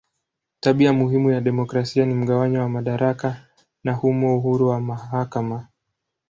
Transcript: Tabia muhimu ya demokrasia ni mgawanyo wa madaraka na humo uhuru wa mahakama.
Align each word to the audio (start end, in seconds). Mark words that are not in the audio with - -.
Tabia 0.59 0.93
muhimu 0.93 1.31
ya 1.31 1.41
demokrasia 1.41 2.05
ni 2.05 2.13
mgawanyo 2.13 2.59
wa 2.61 2.69
madaraka 2.69 3.45
na 3.83 3.93
humo 3.93 4.37
uhuru 4.37 4.67
wa 4.69 4.81
mahakama. 4.81 5.67